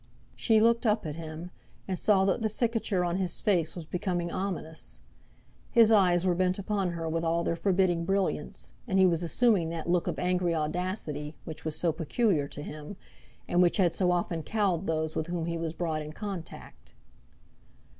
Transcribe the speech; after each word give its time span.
She 0.35 0.59
looked 0.59 0.87
up 0.87 1.05
at 1.05 1.13
him, 1.13 1.51
and 1.87 1.99
saw 1.99 2.25
that 2.25 2.41
the 2.41 2.49
cicature 2.49 3.05
on 3.07 3.17
his 3.17 3.39
face 3.39 3.75
was 3.75 3.85
becoming 3.85 4.31
ominous; 4.31 4.99
his 5.69 5.91
eyes 5.91 6.25
were 6.25 6.33
bent 6.33 6.57
upon 6.57 6.93
her 6.93 7.07
with 7.07 7.23
all 7.23 7.43
their 7.43 7.55
forbidding 7.55 8.03
brilliance, 8.03 8.73
and 8.87 8.97
he 8.97 9.05
was 9.05 9.21
assuming 9.21 9.69
that 9.69 9.87
look 9.87 10.07
of 10.07 10.17
angry 10.17 10.55
audacity 10.55 11.35
which 11.45 11.63
was 11.63 11.75
so 11.75 11.91
peculiar 11.91 12.47
to 12.47 12.63
him, 12.63 12.97
and 13.47 13.61
which 13.61 13.77
had 13.77 13.93
so 13.93 14.09
often 14.11 14.41
cowed 14.41 14.87
those 14.87 15.15
with 15.15 15.27
whom 15.27 15.45
he 15.45 15.55
was 15.55 15.75
brought 15.75 16.01
in 16.01 16.13
contact. 16.13 16.95